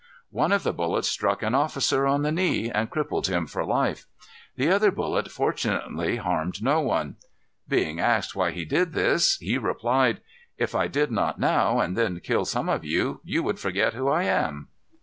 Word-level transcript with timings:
One 0.31 0.51
of 0.51 0.63
the 0.63 0.73
bullets 0.73 1.07
struck 1.07 1.43
an 1.43 1.53
officer 1.53 2.07
on 2.07 2.23
the 2.23 2.31
knee, 2.31 2.71
and 2.71 2.89
crippled 2.89 3.27
him 3.27 3.45
for 3.45 3.63
life. 3.63 4.07
The 4.55 4.67
other 4.67 4.89
bullet 4.89 5.29
fortunately 5.29 6.15
harmed 6.15 6.63
no 6.63 6.79
one. 6.81 7.17
Being 7.67 7.99
asked 7.99 8.35
why 8.35 8.49
he 8.49 8.65
did 8.65 8.93
this, 8.93 9.37
he 9.37 9.59
replied: 9.59 10.21
"If 10.57 10.73
I 10.73 10.87
did 10.87 11.11
not 11.11 11.39
now 11.39 11.79
and 11.79 11.95
then 11.95 12.19
kill 12.19 12.45
some 12.45 12.67
of 12.67 12.83
you, 12.83 13.21
you 13.23 13.43
would 13.43 13.59
forget 13.59 13.93
who 13.93 14.07
I 14.09 14.23
am." 14.23 14.69